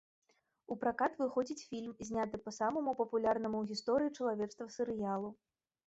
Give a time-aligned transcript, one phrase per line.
[0.75, 5.29] У пракат выходзіць фільм, зняты па самаму папулярнаму ў гісторыі чалавецтва серыялу.